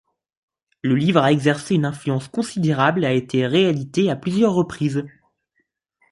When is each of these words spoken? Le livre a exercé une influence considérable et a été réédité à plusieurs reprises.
Le 0.81 0.95
livre 0.95 1.21
a 1.21 1.31
exercé 1.31 1.75
une 1.75 1.85
influence 1.85 2.27
considérable 2.27 3.03
et 3.03 3.07
a 3.07 3.13
été 3.13 3.45
réédité 3.45 4.09
à 4.09 4.15
plusieurs 4.15 4.53
reprises. 4.55 5.05